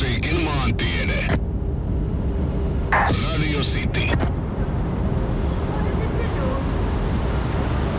Rockmusiikin 0.00 0.40
maantiede. 0.40 1.26
Radio 2.90 3.60
City. 3.60 4.00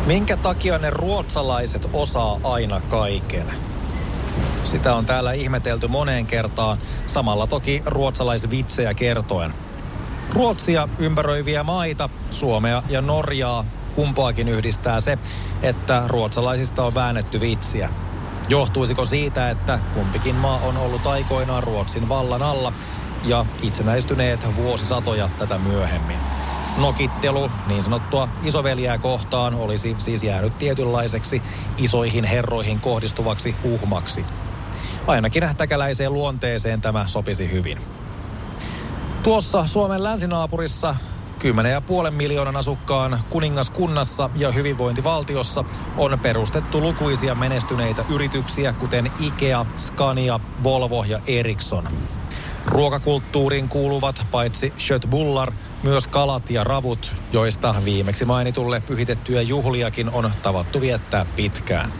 Minkä 0.06 0.38
takia 0.38 0.78
ne 0.78 0.90
ruotsalaiset 0.90 1.90
osaa 1.94 2.40
aina 2.44 2.82
kaiken? 2.90 3.46
Sitä 4.64 4.96
on 4.96 5.06
täällä 5.06 5.32
ihmetelty 5.32 5.88
moneen 5.88 6.26
kertaan, 6.26 6.78
samalla 7.08 7.48
toki 7.48 7.84
ruotsalaisvitsejä 7.86 8.94
kertoen. 8.94 9.54
Ruotsia 10.34 10.90
ympäröiviä 11.00 11.64
maita, 11.64 12.10
Suomea 12.32 12.84
ja 12.90 13.02
Norjaa, 13.02 13.66
kumpaakin 13.96 14.50
yhdistää 14.50 15.00
se, 15.00 15.18
että 15.62 16.04
ruotsalaisista 16.08 16.84
on 16.84 16.96
väännetty 16.96 17.40
vitsiä. 17.40 17.90
Johtuisiko 18.50 19.06
siitä, 19.06 19.50
että 19.50 19.80
kumpikin 19.94 20.36
maa 20.36 20.60
on 20.64 20.78
ollut 20.78 21.08
aikoinaan 21.08 21.64
Ruotsin 21.64 22.10
vallan 22.10 22.42
alla 22.42 22.74
ja 23.26 23.46
itsenäistyneet 23.62 24.56
vuosisatoja 24.56 25.30
tätä 25.40 25.58
myöhemmin? 25.58 26.18
Nokittelu 26.78 27.52
niin 27.68 27.84
sanottua 27.84 28.28
isoveljää 28.44 28.98
kohtaan 28.98 29.56
olisi 29.56 29.96
siis 29.98 30.24
jäänyt 30.24 30.58
tietynlaiseksi 30.58 31.42
isoihin 31.78 32.24
herroihin 32.24 32.80
kohdistuvaksi 32.80 33.56
uhmaksi. 33.64 34.26
Ainakin 35.08 35.44
täkäläiseen 35.58 36.14
luonteeseen 36.14 36.82
tämä 36.82 37.08
sopisi 37.08 37.52
hyvin. 37.52 37.78
Tuossa 39.24 39.68
Suomen 39.68 40.04
länsinaapurissa 40.04 40.96
10,5 41.42 42.12
miljoonan 42.12 42.58
asukkaan 42.58 43.20
kuningaskunnassa 43.30 44.30
ja 44.36 44.52
hyvinvointivaltiossa 44.52 45.64
on 45.98 46.20
perustettu 46.20 46.82
lukuisia 46.82 47.36
menestyneitä 47.36 48.06
yrityksiä, 48.10 48.74
kuten 48.74 49.12
IKEA, 49.20 49.66
Scania, 49.78 50.40
Volvo 50.64 51.04
ja 51.04 51.20
Ericsson. 51.28 51.90
Ruokakulttuuriin 52.66 53.70
kuuluvat 53.70 54.28
paitsi 54.32 54.74
Schötbullar, 54.78 55.52
myös 55.84 56.08
kalat 56.08 56.50
ja 56.50 56.64
ravut, 56.64 57.12
joista 57.34 57.76
viimeksi 57.86 58.26
mainitulle 58.26 58.80
pyhitettyjä 58.80 59.42
juhliakin 59.42 60.10
on 60.10 60.32
tavattu 60.42 60.82
viettää 60.82 61.26
pitkään. 61.36 61.94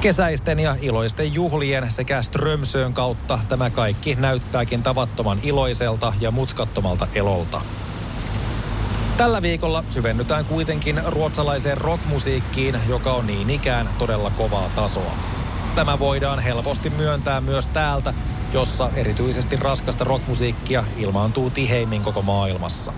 Kesäisten 0.00 0.60
ja 0.60 0.76
iloisten 0.80 1.34
juhlien 1.34 1.90
sekä 1.90 2.22
Strömsön 2.22 2.94
kautta 2.94 3.38
tämä 3.48 3.70
kaikki 3.70 4.14
näyttääkin 4.14 4.82
tavattoman 4.82 5.40
iloiselta 5.42 6.12
ja 6.20 6.30
mutkattomalta 6.30 7.06
elolta. 7.14 7.60
Tällä 9.16 9.42
viikolla 9.42 9.84
syvennytään 9.88 10.44
kuitenkin 10.44 11.02
ruotsalaiseen 11.06 11.78
rockmusiikkiin, 11.78 12.76
joka 12.88 13.12
on 13.12 13.26
niin 13.26 13.50
ikään 13.50 13.88
todella 13.98 14.30
kovaa 14.30 14.70
tasoa. 14.76 15.12
Tämä 15.74 15.98
voidaan 15.98 16.38
helposti 16.38 16.90
myöntää 16.90 17.40
myös 17.40 17.68
täältä, 17.68 18.14
jossa 18.52 18.90
erityisesti 18.94 19.56
raskasta 19.56 20.04
rockmusiikkia 20.04 20.84
ilmaantuu 20.96 21.50
tiheimmin 21.50 22.02
koko 22.02 22.22
maailmassa. 22.22 22.92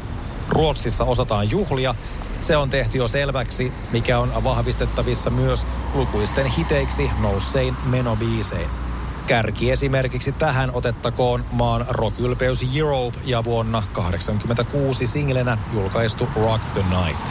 Ruotsissa 0.49 1.05
osataan 1.05 1.51
juhlia, 1.51 1.95
se 2.41 2.57
on 2.57 2.71
tehty 2.71 2.99
jo 2.99 3.09
selväksi, 3.09 3.73
mikä 3.93 4.19
on 4.19 4.45
vahvistettavissa 4.45 5.31
myös 5.31 5.67
lukuisten 5.95 6.47
hiteiksi 6.47 7.11
noussein 7.21 7.77
menobiisein. 7.85 8.86
Kärki 9.27 9.71
esimerkiksi 9.71 10.33
tähän 10.33 10.71
otettakoon 10.75 11.45
maan 11.53 11.87
rockylpeys 11.89 12.67
Europe 12.77 13.19
ja 13.25 13.45
vuonna 13.45 13.83
1986 13.95 15.07
singlenä 15.07 15.59
julkaistu 15.73 16.29
Rock 16.37 16.65
the 16.75 16.83
Night. 16.83 17.27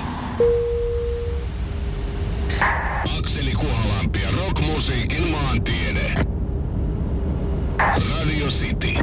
Akseli 3.20 3.52
Kuhalampi 3.52 4.22
ja 4.22 4.30
rockmusiikin 4.32 5.28
maantiede. 5.28 6.14
Radio 8.20 8.48
City. 8.48 8.94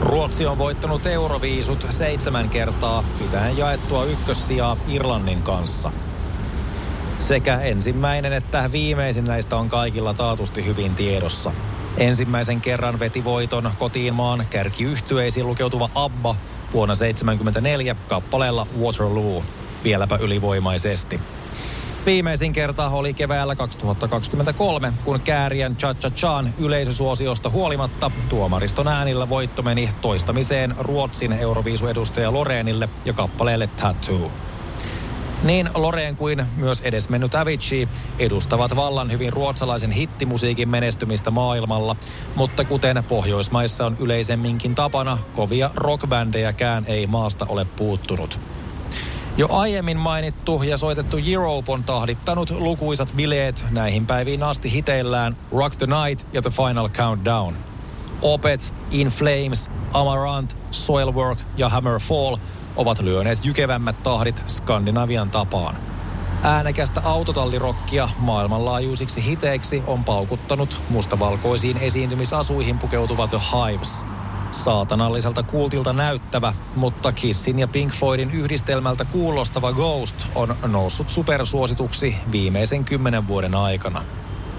Ruotsi 0.00 0.46
on 0.46 0.58
voittanut 0.58 1.06
Euroviisut 1.06 1.86
seitsemän 1.90 2.48
kertaa, 2.48 3.04
pitäen 3.18 3.58
jaettua 3.58 4.04
ykkössijaa 4.04 4.76
Irlannin 4.88 5.42
kanssa. 5.42 5.92
Sekä 7.18 7.60
ensimmäinen 7.60 8.32
että 8.32 8.72
viimeisin 8.72 9.24
näistä 9.24 9.56
on 9.56 9.68
kaikilla 9.68 10.14
taatusti 10.14 10.64
hyvin 10.64 10.94
tiedossa. 10.94 11.52
Ensimmäisen 11.98 12.60
kerran 12.60 12.98
veti 12.98 13.24
voiton 13.24 13.70
kotiin 13.78 14.14
maan 14.14 14.46
kärkiyhtyeisiin 14.50 15.46
lukeutuva 15.46 15.90
ABBA 15.94 16.36
vuonna 16.72 16.94
1974 16.94 17.96
kappaleella 18.08 18.66
Waterloo, 18.80 19.44
vieläpä 19.84 20.16
ylivoimaisesti. 20.16 21.20
Viimeisin 22.06 22.52
kerta 22.52 22.88
oli 22.88 23.14
keväällä 23.14 23.56
2023, 23.56 24.92
kun 25.04 25.20
Kääriän 25.20 25.76
Cha 25.76 25.94
Cha 25.94 26.10
Chan 26.10 26.54
yleisösuosiosta 26.58 27.50
huolimatta 27.50 28.10
tuomariston 28.28 28.88
äänillä 28.88 29.28
voitto 29.28 29.62
meni 29.62 29.88
toistamiseen 30.00 30.74
Ruotsin 30.78 31.32
Euroviisu-edustaja 31.32 32.32
Loreenille 32.32 32.88
ja 33.04 33.12
kappaleelle 33.12 33.66
Tattoo. 33.66 34.30
Niin 35.42 35.70
Loreen 35.74 36.16
kuin 36.16 36.46
myös 36.56 36.80
edesmennyt 36.80 37.34
Avicii 37.34 37.88
edustavat 38.18 38.76
vallan 38.76 39.12
hyvin 39.12 39.32
ruotsalaisen 39.32 39.90
hittimusiikin 39.90 40.68
menestymistä 40.68 41.30
maailmalla, 41.30 41.96
mutta 42.34 42.64
kuten 42.64 43.04
Pohjoismaissa 43.08 43.86
on 43.86 43.96
yleisemminkin 44.00 44.74
tapana, 44.74 45.18
kovia 45.34 45.70
rockbändejäkään 45.74 46.84
ei 46.86 47.06
maasta 47.06 47.46
ole 47.48 47.64
puuttunut. 47.64 48.38
Jo 49.36 49.48
aiemmin 49.50 49.96
mainittu 49.96 50.62
ja 50.62 50.76
soitettu 50.76 51.16
Europe 51.26 51.72
on 51.72 51.84
tahdittanut 51.84 52.50
lukuisat 52.50 53.12
bileet 53.16 53.64
näihin 53.70 54.06
päiviin 54.06 54.42
asti 54.42 54.72
hiteillään 54.72 55.36
Rock 55.52 55.76
the 55.76 55.86
Night 55.86 56.26
ja 56.32 56.42
The 56.42 56.50
Final 56.50 56.88
Countdown. 56.88 57.54
Opet, 58.22 58.74
In 58.90 59.08
Flames, 59.08 59.70
Amarant, 59.92 60.56
Soilwork 60.70 61.38
ja 61.56 61.68
Hammerfall 61.68 62.36
ovat 62.76 62.98
lyöneet 63.00 63.44
jykevämmät 63.44 64.02
tahdit 64.02 64.42
Skandinavian 64.46 65.30
tapaan. 65.30 65.76
Äänekästä 66.42 67.00
autotallirokkia 67.04 68.08
maailmanlaajuisiksi 68.18 69.24
hiteiksi 69.24 69.82
on 69.86 70.04
paukuttanut 70.04 70.80
mustavalkoisiin 70.90 71.76
esiintymisasuihin 71.76 72.78
pukeutuvat 72.78 73.30
The 73.30 73.38
Hives– 73.38 74.04
Saatanalliselta 74.50 75.42
kultilta 75.42 75.92
näyttävä, 75.92 76.52
mutta 76.76 77.12
Kissin 77.12 77.58
ja 77.58 77.68
Pink 77.68 77.92
Floydin 77.92 78.30
yhdistelmältä 78.30 79.04
kuulostava 79.04 79.72
Ghost 79.72 80.16
on 80.34 80.56
noussut 80.66 81.10
supersuosituksi 81.10 82.16
viimeisen 82.32 82.84
kymmenen 82.84 83.28
vuoden 83.28 83.54
aikana. 83.54 84.02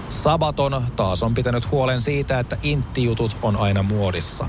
Sabaton 0.08 0.84
taas 0.96 1.22
on 1.22 1.34
pitänyt 1.34 1.70
huolen 1.70 2.00
siitä, 2.00 2.38
että 2.38 2.56
intti-jutut 2.62 3.36
on 3.42 3.56
aina 3.56 3.82
muodissa. 3.82 4.48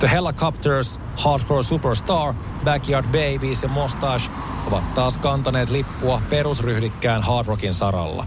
The 0.00 0.08
Helicopters, 0.08 1.00
Hardcore 1.16 1.62
Superstar, 1.62 2.34
Backyard 2.64 3.06
Babies 3.06 3.62
ja 3.62 3.68
Mustache 3.68 4.30
ovat 4.66 4.94
taas 4.94 5.18
kantaneet 5.18 5.70
lippua 5.70 6.22
perusryhdikkään 6.30 7.22
hard 7.22 7.46
rockin 7.46 7.74
saralla. 7.74 8.26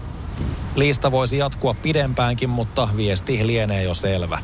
Lista 0.75 1.11
voisi 1.11 1.37
jatkua 1.37 1.73
pidempäänkin, 1.73 2.49
mutta 2.49 2.89
viesti 2.97 3.47
lienee 3.47 3.83
jo 3.83 3.93
selvä. 3.93 4.39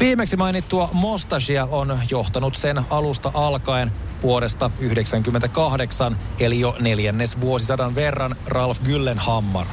Viimeksi 0.00 0.36
mainittua 0.36 0.88
Mostashia 0.92 1.64
on 1.70 1.98
johtanut 2.10 2.54
sen 2.54 2.84
alusta 2.90 3.30
alkaen 3.34 3.92
vuodesta 4.22 4.68
1998, 4.68 6.18
eli 6.40 6.60
jo 6.60 6.76
neljännes 6.80 7.40
vuosisadan 7.40 7.94
verran 7.94 8.36
Ralf 8.46 8.80
Gyllenhammar. 8.80 9.66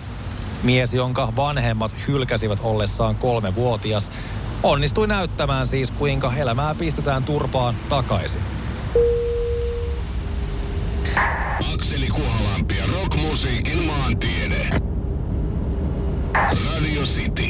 Mies, 0.64 0.94
jonka 0.94 1.34
vanhemmat 1.36 1.96
hylkäsivät 2.08 2.60
ollessaan 2.64 3.16
kolme 3.16 3.56
vuotias, 3.56 4.12
onnistui 4.64 5.08
näyttämään 5.08 5.68
siis, 5.68 5.92
kuinka 5.92 6.34
elämää 6.38 6.76
pistetään 6.76 7.24
turpaan 7.24 7.76
takaisin. 7.90 8.42
Akseli 11.74 12.08
Kuhalampi 12.08 12.78
ja 12.78 12.86
rockmusiikin 12.94 13.84
maantiede. 13.84 14.70
Radio 16.34 17.02
City. 17.04 17.50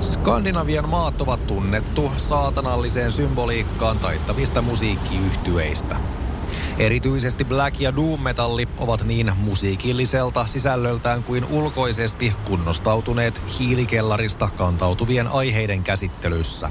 Skandinavian 0.00 0.88
maat 0.88 1.20
ovat 1.20 1.46
tunnettu 1.46 2.12
saatanalliseen 2.16 3.12
symboliikkaan 3.12 3.98
taittavista 3.98 4.62
musiikkiyhtyeistä. 4.62 5.96
Erityisesti 6.78 7.44
black 7.44 7.80
ja 7.80 7.96
doom 7.96 8.22
metalli 8.22 8.68
ovat 8.78 9.04
niin 9.04 9.32
musiikilliselta 9.36 10.46
sisällöltään 10.46 11.22
kuin 11.22 11.44
ulkoisesti 11.44 12.32
kunnostautuneet 12.46 13.42
hiilikellarista 13.58 14.48
kantautuvien 14.56 15.28
aiheiden 15.28 15.82
käsittelyssä. 15.82 16.70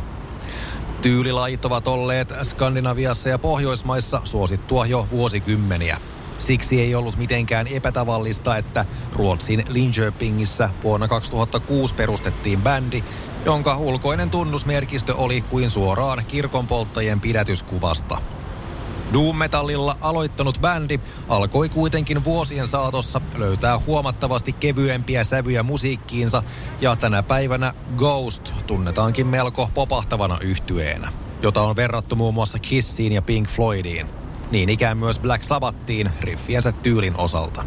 Tyylilajit 1.01 1.65
ovat 1.65 1.87
olleet 1.87 2.33
Skandinaviassa 2.43 3.29
ja 3.29 3.39
Pohjoismaissa 3.39 4.21
suosittua 4.23 4.85
jo 4.85 5.07
vuosikymmeniä. 5.11 5.97
Siksi 6.39 6.81
ei 6.81 6.95
ollut 6.95 7.17
mitenkään 7.17 7.67
epätavallista, 7.67 8.57
että 8.57 8.85
Ruotsin 9.13 9.65
Linköpingissä 9.67 10.69
vuonna 10.83 11.07
2006 11.07 11.95
perustettiin 11.95 12.61
bändi, 12.61 13.03
jonka 13.45 13.77
ulkoinen 13.77 14.29
tunnusmerkistö 14.29 15.15
oli 15.15 15.41
kuin 15.41 15.69
suoraan 15.69 16.23
kirkonpolttajien 16.27 17.21
pidätyskuvasta. 17.21 18.17
Doom-metallilla 19.13 19.97
aloittanut 20.01 20.61
bändi 20.61 20.99
alkoi 21.29 21.69
kuitenkin 21.69 22.23
vuosien 22.23 22.67
saatossa 22.67 23.21
löytää 23.35 23.79
huomattavasti 23.79 24.53
kevyempiä 24.53 25.23
sävyjä 25.23 25.63
musiikkiinsa 25.63 26.43
ja 26.81 26.95
tänä 26.95 27.23
päivänä 27.23 27.73
Ghost 27.97 28.53
tunnetaankin 28.67 29.27
melko 29.27 29.69
popahtavana 29.73 30.37
yhtyeenä, 30.41 31.11
jota 31.41 31.61
on 31.61 31.75
verrattu 31.75 32.15
muun 32.15 32.33
muassa 32.33 32.59
Kissiin 32.59 33.13
ja 33.13 33.21
Pink 33.21 33.49
Floydiin. 33.49 34.07
Niin 34.51 34.69
ikään 34.69 34.97
myös 34.97 35.19
Black 35.19 35.43
Sabbathiin 35.43 36.11
riffiensä 36.21 36.71
tyylin 36.71 37.17
osalta. 37.17 37.65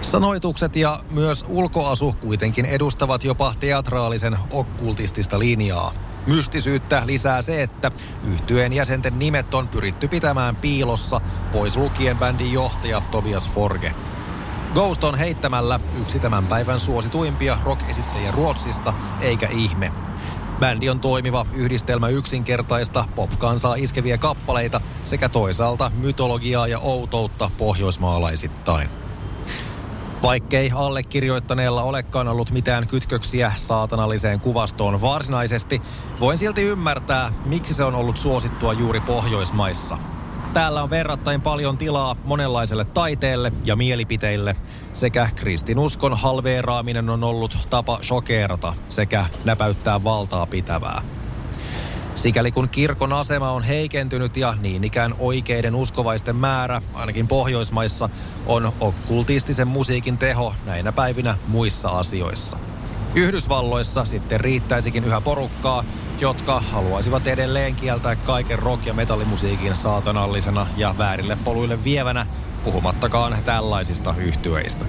Sanoitukset 0.00 0.76
ja 0.76 1.00
myös 1.10 1.44
ulkoasu 1.48 2.16
kuitenkin 2.20 2.64
edustavat 2.64 3.24
jopa 3.24 3.54
teatraalisen 3.60 4.38
okkultistista 4.50 5.38
linjaa. 5.38 5.92
Mystisyyttä 6.26 7.02
lisää 7.06 7.42
se, 7.42 7.62
että 7.62 7.90
yhtyeen 8.26 8.72
jäsenten 8.72 9.18
nimet 9.18 9.54
on 9.54 9.68
pyritty 9.68 10.08
pitämään 10.08 10.56
piilossa, 10.56 11.20
pois 11.52 11.76
lukien 11.76 12.18
bändin 12.18 12.52
johtaja 12.52 13.02
Tobias 13.10 13.50
Forge. 13.50 13.94
Ghost 14.74 15.04
on 15.04 15.18
heittämällä 15.18 15.80
yksi 16.00 16.18
tämän 16.18 16.46
päivän 16.46 16.80
suosituimpia 16.80 17.58
rock-esittäjiä 17.64 18.30
Ruotsista, 18.30 18.92
eikä 19.20 19.48
ihme. 19.48 19.92
Bändi 20.60 20.88
on 20.88 21.00
toimiva 21.00 21.46
yhdistelmä 21.52 22.08
yksinkertaista 22.08 23.04
pop-kansaa 23.14 23.74
iskeviä 23.74 24.18
kappaleita 24.18 24.80
sekä 25.04 25.28
toisaalta 25.28 25.90
mytologiaa 25.98 26.66
ja 26.66 26.78
outoutta 26.78 27.50
pohjoismaalaisittain. 27.58 29.05
Vaikkei 30.22 30.70
allekirjoittaneella 30.74 31.82
olekaan 31.82 32.28
ollut 32.28 32.50
mitään 32.50 32.86
kytköksiä 32.86 33.52
saatanalliseen 33.56 34.40
kuvastoon 34.40 35.00
varsinaisesti, 35.00 35.82
voin 36.20 36.38
silti 36.38 36.62
ymmärtää, 36.62 37.32
miksi 37.44 37.74
se 37.74 37.84
on 37.84 37.94
ollut 37.94 38.16
suosittua 38.16 38.72
juuri 38.72 39.00
Pohjoismaissa. 39.00 39.98
Täällä 40.54 40.82
on 40.82 40.90
verrattain 40.90 41.40
paljon 41.40 41.78
tilaa 41.78 42.16
monenlaiselle 42.24 42.84
taiteelle 42.84 43.52
ja 43.64 43.76
mielipiteille, 43.76 44.56
sekä 44.92 45.28
kristinuskon 45.34 46.18
halveeraaminen 46.18 47.10
on 47.10 47.24
ollut 47.24 47.58
tapa 47.70 47.98
shokeerata 48.02 48.72
sekä 48.88 49.26
näpäyttää 49.44 50.04
valtaa 50.04 50.46
pitävää. 50.46 51.02
Sikäli 52.16 52.52
kun 52.52 52.68
kirkon 52.68 53.12
asema 53.12 53.50
on 53.50 53.62
heikentynyt 53.62 54.36
ja 54.36 54.54
niin 54.60 54.84
ikään 54.84 55.14
oikeiden 55.18 55.74
uskovaisten 55.74 56.36
määrä, 56.36 56.82
ainakin 56.94 57.28
Pohjoismaissa, 57.28 58.08
on 58.46 58.72
okkultistisen 58.80 59.68
musiikin 59.68 60.18
teho 60.18 60.54
näinä 60.64 60.92
päivinä 60.92 61.36
muissa 61.48 61.88
asioissa. 61.88 62.58
Yhdysvalloissa 63.14 64.04
sitten 64.04 64.40
riittäisikin 64.40 65.04
yhä 65.04 65.20
porukkaa, 65.20 65.84
jotka 66.20 66.60
haluaisivat 66.60 67.26
edelleen 67.26 67.74
kieltää 67.74 68.16
kaiken 68.16 68.58
rock- 68.58 68.86
ja 68.86 68.94
metallimusiikin 68.94 69.76
saatanallisena 69.76 70.66
ja 70.76 70.94
väärille 70.98 71.38
poluille 71.44 71.84
vievänä, 71.84 72.26
puhumattakaan 72.64 73.38
tällaisista 73.44 74.14
yhtyeistä. 74.18 74.84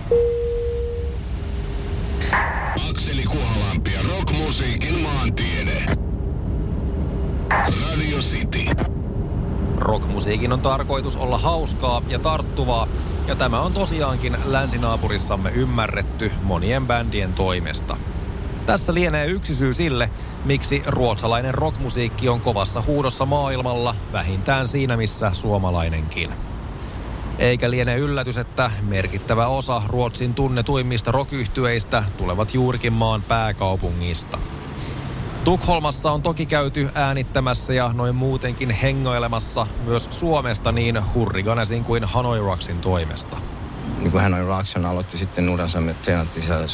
Radio 8.17 8.29
City. 8.29 8.65
Rockmusiikin 9.77 10.53
on 10.53 10.61
tarkoitus 10.61 11.15
olla 11.15 11.37
hauskaa 11.37 12.01
ja 12.07 12.19
tarttuvaa, 12.19 12.87
ja 13.27 13.35
tämä 13.35 13.61
on 13.61 13.73
tosiaankin 13.73 14.37
länsinaapurissamme 14.45 15.51
ymmärretty 15.51 16.31
monien 16.43 16.87
bändien 16.87 17.33
toimesta. 17.33 17.97
Tässä 18.65 18.93
lienee 18.93 19.27
yksi 19.27 19.55
syy 19.55 19.73
sille, 19.73 20.09
miksi 20.45 20.83
ruotsalainen 20.85 21.53
rockmusiikki 21.53 22.29
on 22.29 22.41
kovassa 22.41 22.83
huudossa 22.87 23.25
maailmalla, 23.25 23.95
vähintään 24.13 24.67
siinä 24.67 24.97
missä 24.97 25.29
suomalainenkin. 25.33 26.29
Eikä 27.39 27.71
liene 27.71 27.97
yllätys, 27.97 28.37
että 28.37 28.71
merkittävä 28.81 29.47
osa 29.47 29.81
Ruotsin 29.87 30.33
tunnetuimmista 30.33 31.11
rock 31.11 31.31
tulevat 32.17 32.53
juurikin 32.53 32.93
maan 32.93 33.21
pääkaupungista– 33.21 34.37
Tukholmassa 35.47 36.11
on 36.11 36.21
toki 36.21 36.45
käyty 36.45 36.89
äänittämässä 36.95 37.73
ja 37.73 37.91
noin 37.94 38.15
muutenkin 38.15 38.69
hengoilemassa 38.69 39.67
myös 39.85 40.07
Suomesta 40.09 40.71
niin 40.71 41.13
Hurriganesin 41.13 41.83
kuin 41.83 42.03
Hanoi 42.03 42.39
Rocksin 42.39 42.79
toimesta. 42.79 43.38
Niin 43.99 44.11
kuin 44.11 44.23
Hanoi 44.23 44.45
Rockson 44.45 44.85
aloitti 44.85 45.17
sitten 45.17 45.45
nuransa, 45.45 45.81
me 45.81 45.94
treenattiin 45.94 46.45
siellä 46.45 46.67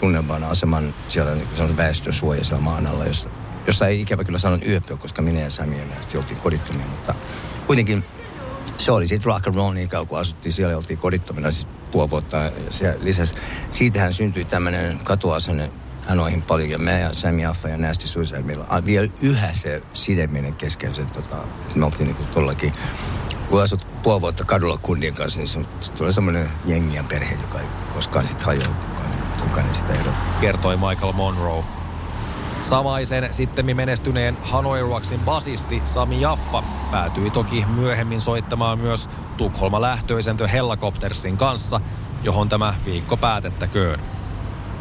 tunnelmaan 0.00 0.44
aseman 0.44 0.94
siellä 1.08 1.34
niin 1.34 1.76
väestösuoja 1.76 2.44
siellä 2.44 2.64
maan 2.64 2.86
alla, 2.86 3.04
jossa, 3.04 3.28
jossa 3.66 3.86
ei 3.86 4.00
ikävä 4.00 4.24
kyllä 4.24 4.38
sanonut 4.38 4.66
yöpyä, 4.66 4.96
koska 4.96 5.22
minä 5.22 5.40
ja 5.40 5.50
Sami 5.50 5.78
ja 5.78 5.84
oltiin 6.16 6.40
kodittomia, 6.40 6.86
mutta 6.86 7.14
kuitenkin 7.66 8.04
se 8.78 8.92
oli 8.92 9.06
sitten 9.06 9.26
rock 9.26 9.46
and 9.46 9.56
roll 9.56 9.72
niin 9.72 9.88
kauan, 9.88 10.06
kun 10.06 10.18
asuttiin 10.18 10.52
siellä 10.52 10.76
oltiin 10.76 10.98
kodittomina 10.98 11.50
siis 11.50 11.68
puoli 11.90 12.10
vuotta. 12.10 12.36
Ja 12.36 12.52
lisäksi 13.00 13.34
siitähän 13.72 14.12
syntyi 14.12 14.44
tämmöinen 14.44 14.98
katuasenne 15.04 15.70
Hanoihin 16.08 16.42
paljon 16.42 16.70
ja 16.70 16.78
mä 16.78 16.90
ja 16.90 17.12
Sam 17.12 17.38
Jaffa 17.38 17.68
ja 17.68 17.76
Nasty 17.76 18.08
Suicide, 18.08 18.42
meillä 18.42 18.64
on 18.68 18.84
vielä 18.84 19.08
yhä 19.22 19.52
se 19.52 19.82
sideminen 19.92 20.54
kesken, 20.56 20.94
se, 20.94 21.04
tota, 21.04 21.36
että 21.62 21.78
me 21.78 21.84
oltiin 21.84 22.06
niinku 22.06 22.24
tollakin, 22.24 22.72
kun 23.48 23.62
asut 23.62 23.86
puoli 24.02 24.20
vuotta 24.20 24.44
kadulla 24.44 24.78
kundien 24.82 25.14
kanssa, 25.14 25.40
niin 25.40 25.48
se 25.48 25.92
tulee 25.92 26.12
semmoinen 26.12 26.48
jengi 26.64 26.96
ja 26.96 27.04
perhe, 27.04 27.34
joka 27.42 27.60
ei 27.60 27.66
koskaan 27.94 28.26
sitten 28.26 28.46
hajoa, 28.46 28.66
kukaan, 28.66 29.10
kukaan 29.40 29.68
ei 29.68 29.74
sitä 29.74 29.92
ero. 29.92 30.12
Kertoi 30.40 30.76
Michael 30.76 31.12
Monroe. 31.12 31.64
Samaisen 32.62 33.28
sitten 33.30 33.76
menestyneen 33.76 34.36
Hanoi 34.42 34.80
Rocksin 34.80 35.20
basisti 35.20 35.82
Sami 35.84 36.20
Jaffa 36.20 36.62
päätyi 36.90 37.30
toki 37.30 37.64
myöhemmin 37.74 38.20
soittamaan 38.20 38.78
myös 38.78 39.10
Tukholma-lähtöisen 39.36 40.36
The 40.36 40.50
Hellacoptersin 40.52 41.36
kanssa, 41.36 41.80
johon 42.22 42.48
tämä 42.48 42.74
viikko 42.84 43.16
päätettäköön. 43.16 44.00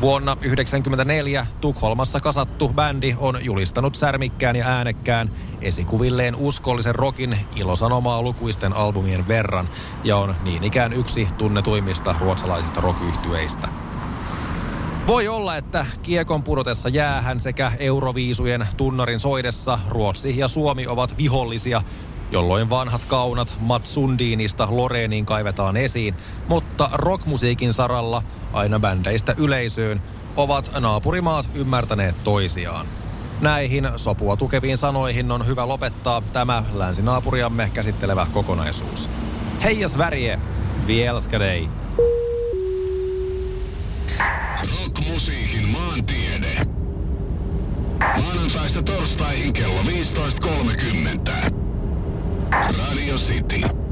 Vuonna 0.03 0.35
1994 0.35 1.45
Tukholmassa 1.61 2.19
kasattu 2.19 2.69
bändi 2.69 3.15
on 3.17 3.45
julistanut 3.45 3.95
särmikkään 3.95 4.55
ja 4.55 4.67
äänekkään 4.67 5.31
esikuvilleen 5.61 6.35
uskollisen 6.35 6.95
rokin 6.95 7.37
ilosanomaa 7.55 8.21
lukuisten 8.21 8.73
albumien 8.73 9.27
verran 9.27 9.69
ja 10.03 10.17
on 10.17 10.35
niin 10.43 10.63
ikään 10.63 10.93
yksi 10.93 11.27
tunnetuimmista 11.37 12.15
ruotsalaisista 12.19 12.81
rock 12.81 12.99
Voi 15.07 15.27
olla, 15.27 15.57
että 15.57 15.85
kiekon 16.01 16.43
pudotessa 16.43 16.89
jäähän 16.89 17.39
sekä 17.39 17.71
Euroviisujen 17.79 18.67
tunnarin 18.77 19.19
soidessa 19.19 19.79
Ruotsi 19.89 20.37
ja 20.37 20.47
Suomi 20.47 20.87
ovat 20.87 21.17
vihollisia, 21.17 21.81
jolloin 22.31 22.69
vanhat 22.69 23.05
kaunat 23.05 23.53
Mats 23.59 23.93
Sundinista 23.93 24.67
Loreeniin 24.69 25.25
kaivetaan 25.25 25.77
esiin, 25.77 26.15
mutta 26.73 26.89
rockmusiikin 26.93 27.73
saralla 27.73 28.23
aina 28.53 28.79
bändeistä 28.79 29.35
yleisöön 29.37 30.01
ovat 30.35 30.71
naapurimaat 30.79 31.49
ymmärtäneet 31.55 32.15
toisiaan. 32.23 32.87
Näihin 33.41 33.89
sopua 33.95 34.37
tukeviin 34.37 34.77
sanoihin 34.77 35.31
on 35.31 35.47
hyvä 35.47 35.67
lopettaa 35.67 36.21
tämä 36.33 36.63
länsinaapuriamme 36.73 37.71
käsittelevä 37.73 38.27
kokonaisuus. 38.31 39.09
Heija 39.63 39.89
Sverige, 39.89 40.39
vi. 40.87 41.05
Rockmusiikin 44.61 45.67
maantiede. 45.67 46.65
Maanantaista 48.23 48.83
torstaihin 48.83 49.53
kello 49.53 49.81
15.30. 49.81 51.53
Radio 52.77 53.15
City. 53.15 53.82